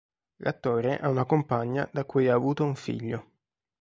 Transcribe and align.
L'attore 0.39 0.97
ha 0.97 1.09
una 1.09 1.25
compagna 1.25 1.87
da 1.93 2.05
cui 2.05 2.27
ha 2.27 2.33
avuto 2.33 2.63
un 2.65 2.73
figlio. 2.73 3.31